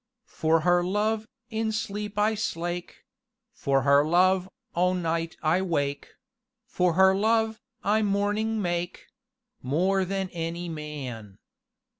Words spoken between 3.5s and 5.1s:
For her love, all